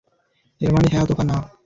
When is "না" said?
1.23-1.37